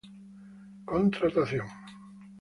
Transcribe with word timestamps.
Contratación 0.91 1.63